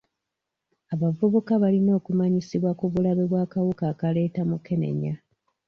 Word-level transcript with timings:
Abavubuka 0.93 1.51
balina 1.63 1.91
okumanyisibwa 1.99 2.71
ku 2.79 2.85
bulabe 2.91 3.23
bw'akawuka 3.31 3.83
akaleeta 3.93 4.41
mukenenya. 4.49 5.13